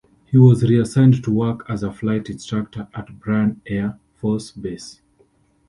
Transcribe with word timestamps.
He 0.25 0.35
was 0.35 0.63
reassigned 0.63 1.23
to 1.23 1.31
work 1.31 1.63
as 1.69 1.83
a 1.83 1.93
flight 1.93 2.27
instructor 2.27 2.87
at 2.95 3.19
Bryan 3.19 3.61
Air 3.67 3.99
Force 4.17 4.49
Base. 4.49 4.99